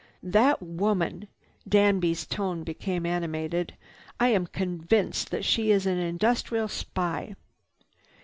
"That 0.23 0.63
woman!" 0.63 1.27
Danby's 1.69 2.25
tone 2.25 2.63
became 2.63 3.05
animated. 3.05 3.75
"I 4.19 4.29
am 4.29 4.47
convinced 4.47 5.29
that 5.29 5.45
she 5.45 5.69
is 5.69 5.85
an 5.85 5.99
industrial 5.99 6.69
spy." 6.69 7.35